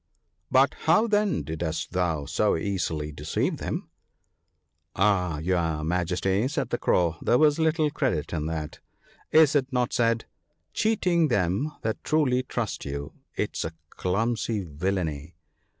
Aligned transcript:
* 0.29 0.41
But 0.51 0.73
how 0.85 1.05
then 1.05 1.43
didst 1.43 1.91
thou 1.91 2.25
so 2.25 2.57
easily 2.57 3.11
deceive 3.11 3.57
them?'' 3.57 3.87
Ah! 4.95 5.37
your 5.37 5.83
Majesty/ 5.83 6.47
said 6.47 6.71
the 6.71 6.79
Crow, 6.79 7.17
* 7.19 7.21
there 7.21 7.37
was 7.37 7.59
little 7.59 7.91
credit 7.91 8.33
in 8.33 8.47
that. 8.47 8.79
Is 9.31 9.55
it 9.55 9.71
not 9.71 9.93
said?—" 9.93 10.25
Cheating 10.73 11.27
them 11.27 11.71
that 11.83 12.03
truly 12.03 12.41
trust 12.41 12.83
you, 12.83 13.13
'tis 13.37 13.63
a 13.63 13.73
clumsy 13.95 14.63
villainy 14.63 15.35